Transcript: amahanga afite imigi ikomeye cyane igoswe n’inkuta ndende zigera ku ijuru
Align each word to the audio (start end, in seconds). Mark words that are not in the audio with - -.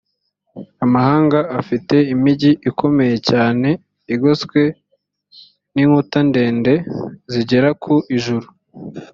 amahanga 0.85 1.39
afite 1.59 1.95
imigi 2.13 2.51
ikomeye 2.69 3.15
cyane 3.29 3.69
igoswe 4.13 4.61
n’inkuta 5.73 6.19
ndende 6.29 6.73
zigera 7.31 7.69
ku 7.83 7.93
ijuru 8.17 8.47